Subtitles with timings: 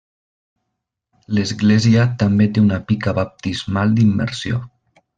[1.39, 4.65] L'església també té una pica baptismal d'immersió.